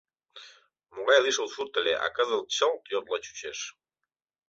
Могай 0.93 1.19
лишыл 1.25 1.47
сурт 1.53 1.73
ыле, 1.81 1.93
а 2.05 2.07
кызыт 2.15 2.45
чылт 2.55 2.83
йотла 2.93 3.17
чучеш. 3.25 3.59